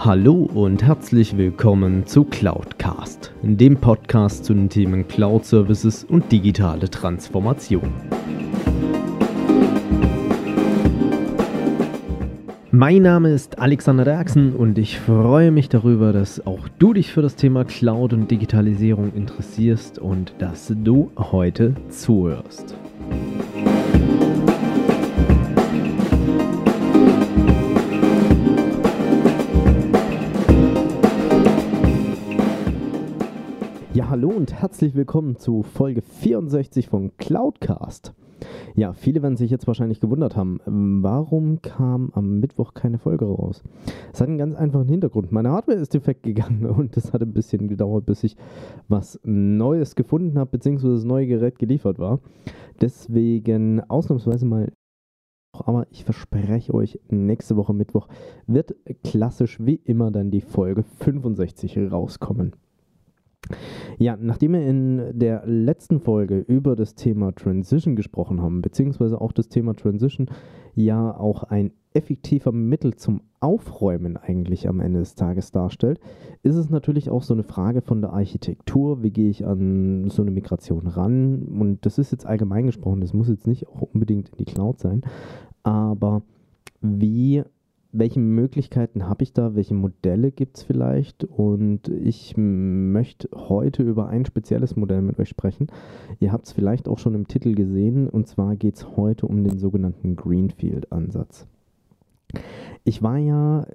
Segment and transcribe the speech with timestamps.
[0.00, 6.88] Hallo und herzlich willkommen zu Cloudcast, dem Podcast zu den Themen Cloud Services und digitale
[6.88, 7.92] Transformation.
[12.70, 17.22] Mein Name ist Alexander Derksen und ich freue mich darüber, dass auch du dich für
[17.22, 22.76] das Thema Cloud und Digitalisierung interessierst und dass du heute zuhörst.
[34.38, 38.14] Und herzlich willkommen zu Folge 64 von Cloudcast.
[38.76, 43.64] Ja, viele werden sich jetzt wahrscheinlich gewundert haben, warum kam am Mittwoch keine Folge raus?
[44.12, 45.32] Es hat einen ganz einfachen Hintergrund.
[45.32, 48.36] Meine Hardware ist defekt gegangen und es hat ein bisschen gedauert, bis ich
[48.86, 52.20] was Neues gefunden habe, beziehungsweise das neue Gerät geliefert war.
[52.80, 54.70] Deswegen ausnahmsweise mal
[55.52, 58.06] aber ich verspreche euch, nächste Woche Mittwoch
[58.46, 62.52] wird klassisch wie immer dann die Folge 65 rauskommen.
[63.98, 69.32] Ja, nachdem wir in der letzten Folge über das Thema Transition gesprochen haben, beziehungsweise auch
[69.32, 70.30] das Thema Transition
[70.74, 75.98] ja auch ein effektiver Mittel zum Aufräumen eigentlich am Ende des Tages darstellt,
[76.42, 79.02] ist es natürlich auch so eine Frage von der Architektur.
[79.02, 81.42] Wie gehe ich an so eine Migration ran?
[81.42, 84.78] Und das ist jetzt allgemein gesprochen, das muss jetzt nicht auch unbedingt in die Cloud
[84.78, 85.00] sein,
[85.64, 86.22] aber
[86.80, 87.42] wie
[87.98, 94.08] welche Möglichkeiten habe ich da, welche Modelle gibt es vielleicht und ich möchte heute über
[94.08, 95.66] ein spezielles Modell mit euch sprechen.
[96.20, 99.42] Ihr habt es vielleicht auch schon im Titel gesehen und zwar geht es heute um
[99.44, 101.46] den sogenannten Greenfield-Ansatz.
[102.84, 103.66] Ich war ja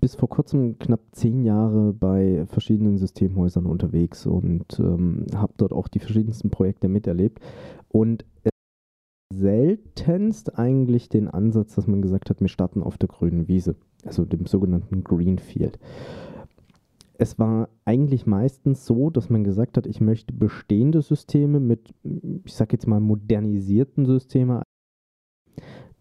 [0.00, 5.88] bis vor kurzem knapp zehn Jahre bei verschiedenen Systemhäusern unterwegs und ähm, habe dort auch
[5.88, 7.40] die verschiedensten Projekte miterlebt
[7.88, 8.24] und
[9.32, 14.24] seltenst eigentlich den Ansatz, dass man gesagt hat, wir starten auf der grünen Wiese, also
[14.24, 15.78] dem sogenannten Greenfield.
[17.16, 21.94] Es war eigentlich meistens so, dass man gesagt hat, ich möchte bestehende Systeme mit,
[22.44, 24.62] ich sage jetzt mal, modernisierten Systemen.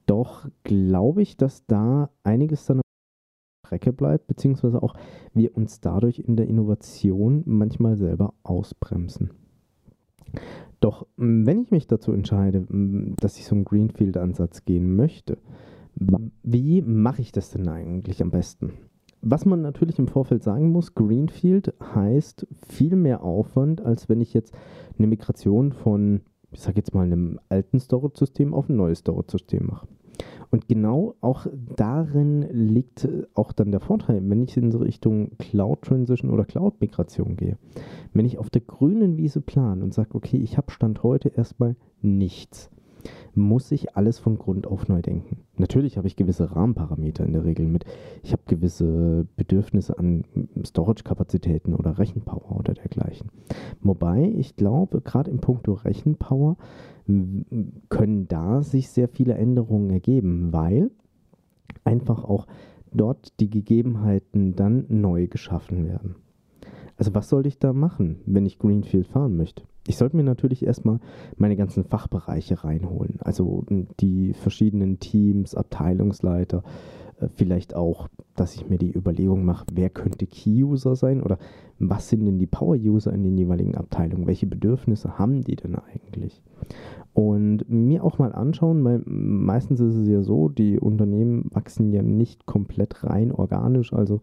[0.05, 4.95] Doch glaube ich, dass da einiges dann auf der Strecke bleibt, beziehungsweise auch
[5.33, 9.31] wir uns dadurch in der Innovation manchmal selber ausbremsen.
[10.83, 12.67] Doch wenn ich mich dazu entscheide,
[13.21, 15.37] dass ich so einen Greenfield-Ansatz gehen möchte,
[16.43, 18.73] wie mache ich das denn eigentlich am besten?
[19.21, 24.33] Was man natürlich im Vorfeld sagen muss, Greenfield heißt viel mehr Aufwand, als wenn ich
[24.33, 24.53] jetzt
[24.97, 26.19] eine Migration von,
[26.51, 29.87] ich sage jetzt mal, einem alten Storage-System auf ein neues Storage-System mache.
[30.53, 36.29] Und genau auch darin liegt auch dann der Vorteil, wenn ich in Richtung Cloud Transition
[36.29, 37.57] oder Cloud Migration gehe.
[38.13, 41.75] Wenn ich auf der grünen Wiese plane und sage, okay, ich habe Stand heute erstmal
[42.03, 42.69] nichts,
[43.35, 45.37] muss ich alles von Grund auf neu denken.
[45.57, 47.85] Natürlich habe ich gewisse Rahmenparameter in der Regel mit.
[48.21, 50.23] Ich habe gewisse Bedürfnisse an
[50.65, 53.29] Storage-Kapazitäten oder Rechenpower oder dergleichen.
[53.81, 56.57] Wobei ich glaube, gerade im Punkto Rechenpower
[57.05, 60.91] können da sich sehr viele Änderungen ergeben, weil
[61.83, 62.47] einfach auch
[62.93, 66.15] dort die Gegebenheiten dann neu geschaffen werden.
[66.97, 69.63] Also was soll ich da machen, wenn ich Greenfield fahren möchte?
[69.87, 70.99] Ich sollte mir natürlich erstmal
[71.35, 73.17] meine ganzen Fachbereiche reinholen.
[73.19, 73.65] Also
[73.99, 76.63] die verschiedenen Teams, Abteilungsleiter,
[77.35, 81.37] vielleicht auch, dass ich mir die Überlegung mache, wer könnte Key-User sein oder
[81.79, 84.27] was sind denn die Power-User in den jeweiligen Abteilungen?
[84.27, 86.41] Welche Bedürfnisse haben die denn eigentlich?
[87.13, 92.01] Und mir auch mal anschauen, weil meistens ist es ja so, die Unternehmen wachsen ja
[92.01, 94.21] nicht komplett rein organisch, also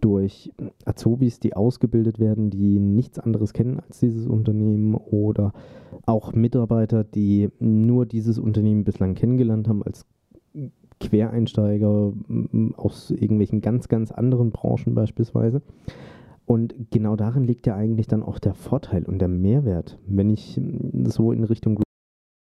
[0.00, 0.52] durch
[0.84, 5.52] Azubis, die ausgebildet werden, die nichts anderes kennen als dieses Unternehmen oder
[6.06, 10.06] auch Mitarbeiter, die nur dieses Unternehmen bislang kennengelernt haben als
[11.00, 12.12] Quereinsteiger
[12.76, 15.62] aus irgendwelchen ganz, ganz anderen Branchen beispielsweise.
[16.46, 20.60] Und genau darin liegt ja eigentlich dann auch der Vorteil und der Mehrwert, wenn ich
[21.04, 21.80] so in Richtung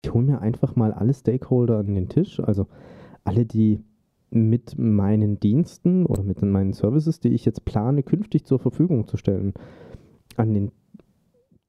[0.04, 2.68] ich hole mir einfach mal alle Stakeholder an den Tisch, also
[3.24, 3.82] alle, die
[4.30, 9.18] mit meinen Diensten oder mit meinen Services, die ich jetzt plane, künftig zur Verfügung zu
[9.18, 9.54] stellen,
[10.36, 10.72] an den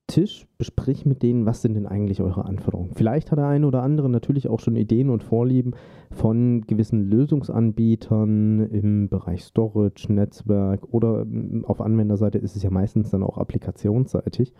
[0.06, 2.92] Tisch, besprich mit denen, was sind denn eigentlich eure Anforderungen.
[2.94, 5.74] Vielleicht hat der eine oder andere natürlich auch schon Ideen und Vorlieben
[6.12, 13.10] von gewissen Lösungsanbietern im Bereich Storage, Netzwerk oder ähm, auf Anwenderseite ist es ja meistens
[13.10, 14.52] dann auch applikationsseitig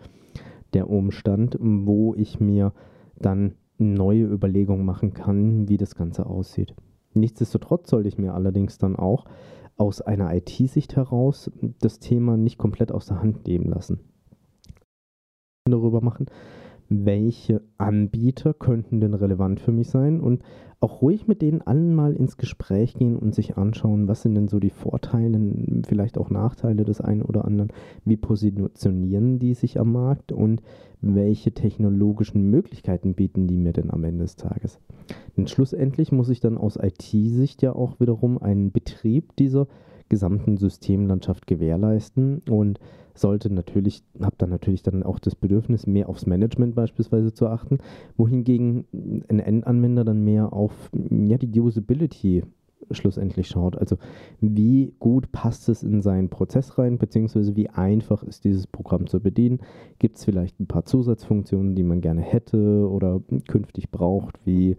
[0.73, 2.73] der Umstand, wo ich mir
[3.17, 6.75] dann neue Überlegungen machen kann, wie das Ganze aussieht.
[7.13, 9.25] Nichtsdestotrotz sollte ich mir allerdings dann auch
[9.77, 13.99] aus einer IT-Sicht heraus das Thema nicht komplett aus der Hand nehmen lassen.
[15.71, 16.27] Darüber machen,
[16.89, 20.43] welche Anbieter könnten denn relevant für mich sein und
[20.79, 24.47] auch ruhig mit denen allen mal ins Gespräch gehen und sich anschauen, was sind denn
[24.47, 25.39] so die Vorteile,
[25.87, 27.71] vielleicht auch Nachteile des einen oder anderen,
[28.05, 30.61] wie positionieren die sich am Markt und
[31.01, 34.79] welche technologischen Möglichkeiten bieten die mir denn am Ende des Tages.
[35.35, 39.67] Denn schlussendlich muss ich dann aus IT-Sicht ja auch wiederum einen Betrieb dieser
[40.09, 42.79] gesamten Systemlandschaft gewährleisten und
[43.13, 47.79] sollte natürlich, habe dann natürlich dann auch das Bedürfnis, mehr aufs Management beispielsweise zu achten,
[48.15, 48.85] wohingegen
[49.27, 52.43] ein Endanwender dann mehr auf ja, die Usability
[52.91, 53.77] schlussendlich schaut.
[53.77, 53.97] Also
[54.39, 59.19] wie gut passt es in seinen Prozess rein, beziehungsweise wie einfach ist dieses Programm zu
[59.19, 59.59] bedienen.
[59.99, 64.77] Gibt es vielleicht ein paar Zusatzfunktionen, die man gerne hätte oder künftig braucht, wie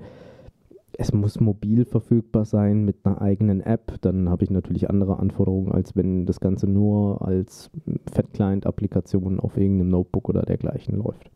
[1.00, 4.00] es muss mobil verfügbar sein mit einer eigenen App.
[4.00, 7.70] Dann habe ich natürlich andere Anforderungen, als wenn das Ganze nur als
[8.12, 11.30] Fat-Client-Applikation auf irgendeinem Notebook oder dergleichen läuft.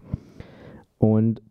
[0.98, 1.42] Und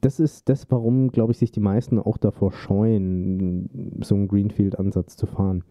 [0.00, 5.16] das ist das, warum, glaube ich, sich die meisten auch davor scheuen, so einen Greenfield-Ansatz
[5.16, 5.62] zu fahren.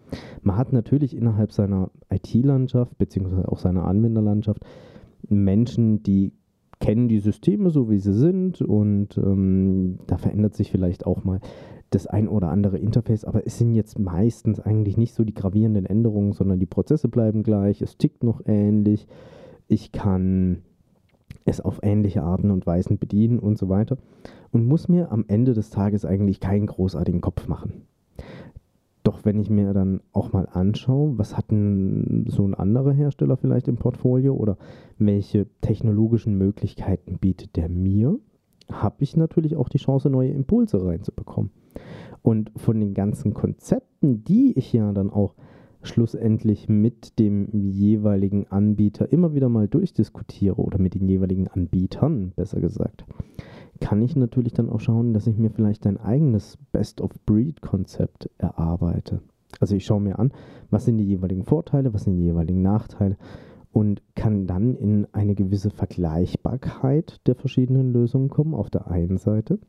[0.42, 4.64] Man hat natürlich innerhalb seiner IT-Landschaft, beziehungsweise auch seiner Anwenderlandschaft,
[5.28, 6.32] Menschen, die
[6.82, 11.40] kennen die Systeme so, wie sie sind und ähm, da verändert sich vielleicht auch mal
[11.92, 15.86] das ein oder andere Interface, aber es sind jetzt meistens eigentlich nicht so die gravierenden
[15.86, 19.08] Änderungen, sondern die Prozesse bleiben gleich, es tickt noch ähnlich,
[19.68, 20.64] ich kann
[21.46, 23.98] es auf ähnliche Arten und Weisen bedienen und so weiter
[24.52, 27.84] und muss mir am Ende des Tages eigentlich keinen großartigen Kopf machen.
[29.04, 33.36] Doch wenn ich mir dann auch mal anschaue, was hat denn so ein anderer Hersteller
[33.36, 34.58] vielleicht im Portfolio oder
[35.00, 38.20] welche technologischen Möglichkeiten bietet der mir,
[38.72, 41.52] habe ich natürlich auch die Chance, neue Impulse reinzubekommen.
[42.22, 45.34] Und von den ganzen Konzepten, die ich ja dann auch
[45.84, 52.62] schlussendlich mit dem jeweiligen Anbieter immer wieder mal durchdiskutiere oder mit den jeweiligen Anbietern, besser
[52.62, 53.06] gesagt,
[53.82, 59.22] kann ich natürlich dann auch schauen, dass ich mir vielleicht ein eigenes Best-of-Breed-Konzept erarbeite.
[59.60, 60.32] Also ich schaue mir an,
[60.70, 63.18] was sind die jeweiligen Vorteile, was sind die jeweiligen Nachteile
[63.74, 69.60] und kann dann in eine gewisse Vergleichbarkeit der verschiedenen Lösungen kommen, auf der einen Seite.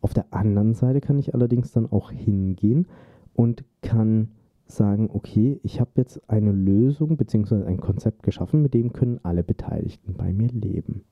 [0.00, 2.86] Auf der anderen Seite kann ich allerdings dann auch hingehen
[3.34, 4.28] und kann
[4.66, 7.64] sagen, okay, ich habe jetzt eine Lösung bzw.
[7.64, 11.02] ein Konzept geschaffen, mit dem können alle Beteiligten bei mir leben.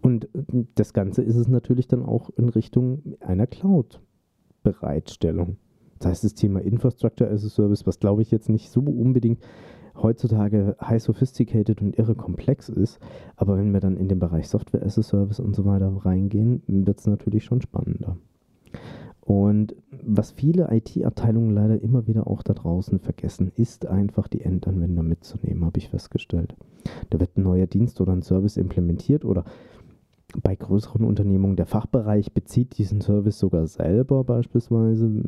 [0.00, 5.56] Und äh, das Ganze ist es natürlich dann auch in Richtung einer Cloud-Bereitstellung.
[5.98, 9.42] Das heißt, das Thema Infrastructure as a Service, was glaube ich jetzt nicht so unbedingt
[9.96, 13.00] heutzutage high sophisticated und irre komplex ist,
[13.36, 16.62] aber wenn wir dann in den Bereich Software as a Service und so weiter reingehen,
[16.66, 18.16] wird es natürlich schon spannender.
[19.28, 25.02] Und was viele IT-Abteilungen leider immer wieder auch da draußen vergessen, ist einfach die Endanwender
[25.02, 26.56] mitzunehmen, habe ich festgestellt.
[27.10, 29.44] Da wird ein neuer Dienst oder ein Service implementiert oder
[30.42, 35.22] bei größeren Unternehmungen der Fachbereich bezieht diesen Service sogar selber beispielsweise.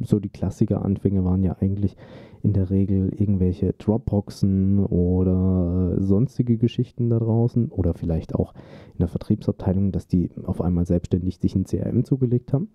[0.00, 1.96] So die Klassiker-Anfänge waren ja eigentlich
[2.42, 8.52] in der Regel irgendwelche Dropboxen oder sonstige Geschichten da draußen oder vielleicht auch
[8.94, 12.68] in der Vertriebsabteilung, dass die auf einmal selbstständig sich ein CRM zugelegt haben.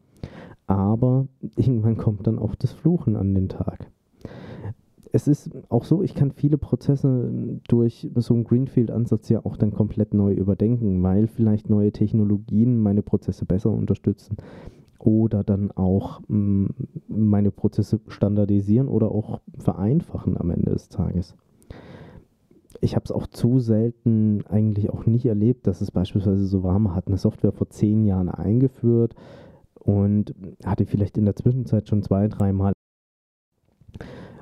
[0.65, 3.89] Aber irgendwann kommt dann auch das Fluchen an den Tag
[5.11, 7.31] es ist auch so, ich kann viele Prozesse
[7.67, 13.01] durch so einen Greenfield-Ansatz ja auch dann komplett neu überdenken, weil vielleicht neue Technologien meine
[13.01, 14.37] Prozesse besser unterstützen
[14.99, 16.69] oder dann auch mh,
[17.07, 21.35] meine Prozesse standardisieren oder auch vereinfachen am Ende des Tages.
[22.80, 26.77] Ich habe es auch zu selten eigentlich auch nicht erlebt, dass es beispielsweise so war,
[26.77, 29.15] man hat eine Software vor zehn Jahren eingeführt
[29.87, 32.73] und hatte vielleicht in der Zwischenzeit schon zwei, dreimal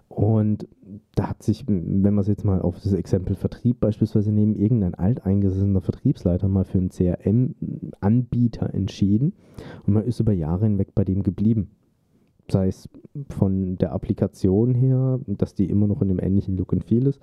[0.09, 0.67] und
[1.13, 4.95] da hat sich, wenn wir es jetzt mal auf das Exempel Vertrieb beispielsweise nehmen, irgendein
[4.95, 9.33] alteingesessener Vertriebsleiter mal für einen CRM-Anbieter entschieden
[9.85, 11.71] und man ist über Jahre hinweg bei dem geblieben.
[12.49, 12.89] Sei es
[13.29, 17.19] von der Applikation her, dass die immer noch in dem ähnlichen Look and Feel ist,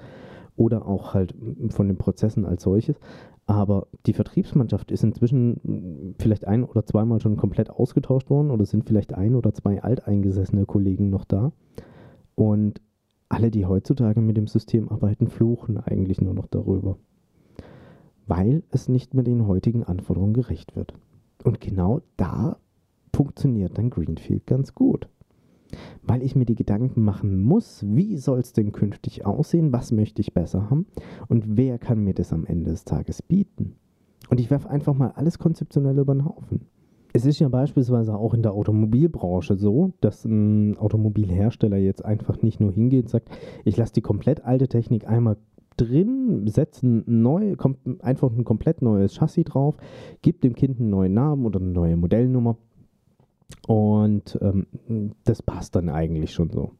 [0.56, 1.34] oder auch halt
[1.70, 2.98] von den Prozessen als solches.
[3.46, 8.86] Aber die Vertriebsmannschaft ist inzwischen vielleicht ein oder zweimal schon komplett ausgetauscht worden oder sind
[8.86, 11.52] vielleicht ein oder zwei alteingesessene Kollegen noch da.
[12.34, 12.80] Und
[13.28, 16.98] alle, die heutzutage mit dem System arbeiten, fluchen eigentlich nur noch darüber,
[18.26, 20.94] weil es nicht mehr den heutigen Anforderungen gerecht wird.
[21.42, 22.58] Und genau da
[23.14, 25.08] funktioniert dann Greenfield ganz gut.
[26.02, 30.20] Weil ich mir die Gedanken machen muss, wie soll es denn künftig aussehen, was möchte
[30.20, 30.86] ich besser haben
[31.28, 33.76] und wer kann mir das am Ende des Tages bieten.
[34.28, 36.62] Und ich werfe einfach mal alles konzeptionell über den Haufen.
[37.12, 42.58] Es ist ja beispielsweise auch in der Automobilbranche so, dass ein Automobilhersteller jetzt einfach nicht
[42.58, 43.28] nur hingeht und sagt,
[43.64, 45.36] ich lasse die komplett alte Technik einmal
[45.76, 49.76] drin, setzt ein neu, kommt einfach ein komplett neues Chassis drauf,
[50.22, 52.56] gibt dem Kind einen neuen Namen oder eine neue Modellnummer
[53.66, 54.66] und ähm,
[55.24, 56.72] das passt dann eigentlich schon so.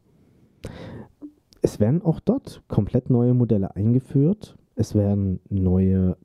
[1.61, 4.57] Es werden auch dort komplett neue Modelle eingeführt.
[4.75, 6.17] Es werden neue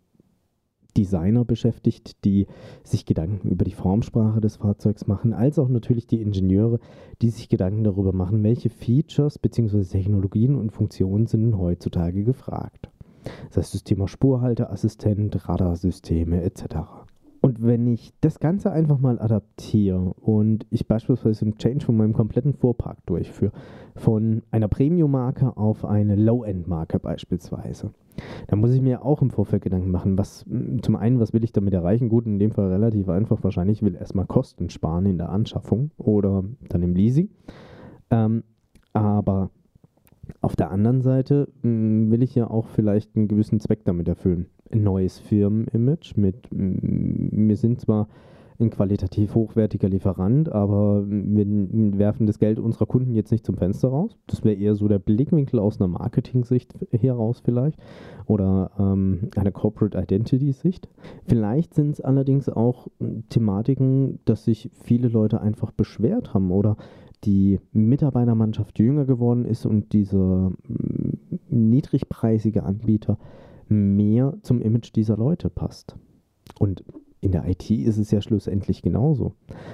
[0.97, 2.47] Designer beschäftigt, die
[2.83, 6.79] sich Gedanken über die Formsprache des Fahrzeugs machen, als auch natürlich die Ingenieure,
[7.21, 9.83] die sich Gedanken darüber machen, welche Features bzw.
[9.83, 12.89] Technologien und Funktionen sind heutzutage gefragt.
[13.49, 16.63] Das heißt das Thema Spurhalteassistent, Radarsysteme etc.
[17.47, 22.11] Und wenn ich das Ganze einfach mal adaptiere und ich beispielsweise einen Change von meinem
[22.11, 23.53] kompletten Fuhrpark durchführe,
[23.95, 27.91] von einer Premium-Marke auf eine Low-End-Marke beispielsweise,
[28.47, 30.43] dann muss ich mir auch im Vorfeld Gedanken machen, was
[30.81, 32.09] zum einen, was will ich damit erreichen?
[32.09, 35.91] Gut, in dem Fall relativ einfach wahrscheinlich, ich will erstmal Kosten sparen in der Anschaffung
[35.97, 37.29] oder dann im Leasing.
[38.11, 38.43] Ähm,
[38.91, 39.51] aber
[40.41, 44.83] auf der anderen Seite will ich ja auch vielleicht einen gewissen Zweck damit erfüllen ein
[44.83, 48.07] neues Firmenimage mit, wir sind zwar
[48.59, 51.45] ein qualitativ hochwertiger Lieferant, aber wir
[51.99, 54.17] werfen das Geld unserer Kunden jetzt nicht zum Fenster raus.
[54.25, 57.77] Das wäre eher so der Blickwinkel aus einer Marketing-Sicht heraus vielleicht
[58.25, 60.89] oder ähm, einer Corporate Identity-Sicht.
[61.27, 62.87] Vielleicht sind es allerdings auch
[63.29, 66.77] Thematiken, dass sich viele Leute einfach beschwert haben oder
[67.23, 70.51] die Mitarbeitermannschaft jünger geworden ist und dieser
[71.49, 73.17] niedrigpreisige Anbieter
[73.69, 75.95] mehr zum Image dieser Leute passt.
[76.59, 76.83] Und
[77.19, 79.33] in der IT ist es ja schlussendlich genauso.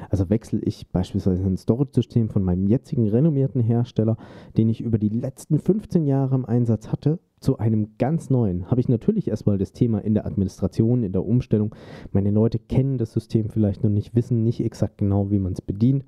[0.10, 4.18] Also wechsle ich beispielsweise ein Storage-System von meinem jetzigen renommierten Hersteller,
[4.58, 8.80] den ich über die letzten 15 Jahre im Einsatz hatte, zu einem ganz neuen, habe
[8.80, 11.76] ich natürlich erstmal das Thema in der Administration, in der Umstellung.
[12.14, 15.62] Meine Leute kennen das System vielleicht noch nicht, wissen nicht exakt genau, wie man es
[15.62, 16.06] bedient,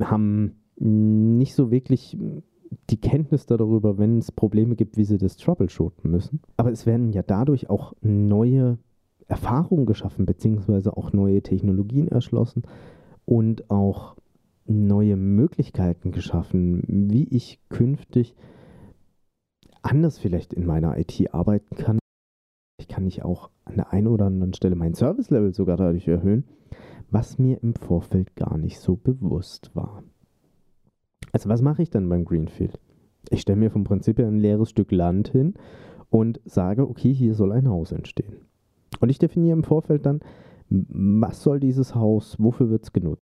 [0.00, 2.16] haben nicht so wirklich
[2.90, 6.40] die Kenntnis darüber, wenn es Probleme gibt, wie sie das troubleshooten müssen.
[6.56, 8.78] Aber es werden ja dadurch auch neue
[9.28, 12.62] Erfahrungen geschaffen, beziehungsweise auch neue Technologien erschlossen
[13.24, 14.16] und auch
[14.66, 18.34] neue Möglichkeiten geschaffen, wie ich künftig
[19.82, 21.98] anders vielleicht in meiner IT arbeiten kann.
[22.78, 26.44] Ich kann nicht auch an der einen oder anderen Stelle mein Service-Level sogar dadurch erhöhen,
[27.10, 30.02] was mir im Vorfeld gar nicht so bewusst war.
[31.36, 32.80] Also was mache ich dann beim Greenfield?
[33.28, 35.52] Ich stelle mir vom Prinzip her ein leeres Stück Land hin
[36.08, 38.36] und sage, okay, hier soll ein Haus entstehen.
[39.00, 40.20] Und ich definiere im Vorfeld dann,
[40.70, 43.20] was soll dieses Haus, wofür wird es genutzt?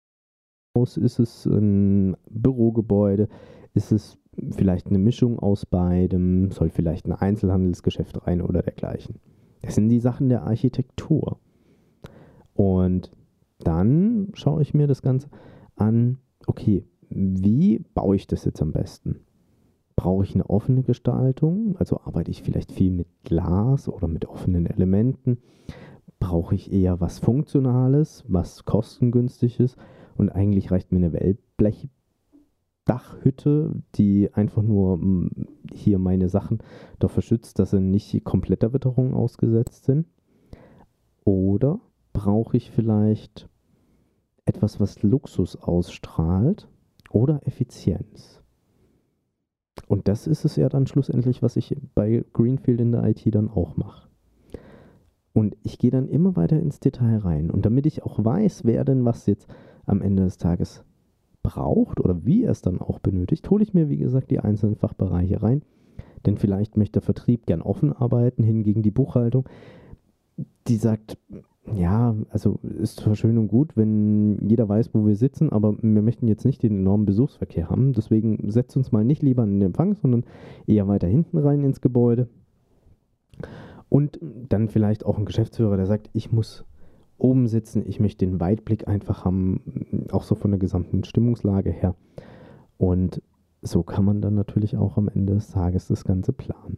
[0.76, 3.28] Ist es ein Bürogebäude?
[3.74, 4.16] Ist es
[4.52, 6.52] vielleicht eine Mischung aus beidem?
[6.52, 9.16] Soll vielleicht ein Einzelhandelsgeschäft rein oder dergleichen?
[9.62, 11.40] Das sind die Sachen der Architektur.
[12.54, 13.10] Und
[13.58, 15.30] dann schaue ich mir das Ganze
[15.74, 19.20] an, okay, wie baue ich das jetzt am besten?
[19.96, 21.76] Brauche ich eine offene Gestaltung?
[21.78, 25.38] Also arbeite ich vielleicht viel mit Glas oder mit offenen Elementen?
[26.18, 29.76] Brauche ich eher was Funktionales, was kostengünstig ist?
[30.16, 35.30] Und eigentlich reicht mir eine Wellblechdachhütte, die einfach nur hm,
[35.72, 36.58] hier meine Sachen
[36.98, 40.06] dafür schützt, dass sie nicht kompletter Witterung ausgesetzt sind.
[41.24, 41.78] Oder
[42.12, 43.48] brauche ich vielleicht
[44.44, 46.68] etwas, was Luxus ausstrahlt,
[47.14, 48.42] oder Effizienz.
[49.86, 53.48] Und das ist es ja dann schlussendlich, was ich bei Greenfield in der IT dann
[53.48, 54.08] auch mache.
[55.32, 57.50] Und ich gehe dann immer weiter ins Detail rein.
[57.50, 59.48] Und damit ich auch weiß, wer denn was jetzt
[59.86, 60.84] am Ende des Tages
[61.42, 64.76] braucht oder wie er es dann auch benötigt, hole ich mir, wie gesagt, die einzelnen
[64.76, 65.62] Fachbereiche rein.
[66.26, 69.48] Denn vielleicht möchte der Vertrieb gern offen arbeiten, hingegen die Buchhaltung,
[70.66, 71.18] die sagt,
[71.72, 76.02] ja, also ist zwar schön und gut, wenn jeder weiß, wo wir sitzen, aber wir
[76.02, 77.94] möchten jetzt nicht den enormen Besuchsverkehr haben.
[77.94, 80.24] Deswegen setzt uns mal nicht lieber an den Empfang, sondern
[80.66, 82.28] eher weiter hinten rein ins Gebäude.
[83.88, 86.66] Und dann vielleicht auch ein Geschäftsführer, der sagt, ich muss
[87.16, 91.94] oben sitzen, ich möchte den Weitblick einfach haben, auch so von der gesamten Stimmungslage her.
[92.76, 93.22] Und
[93.62, 96.76] so kann man dann natürlich auch am Ende des Tages das Ganze planen.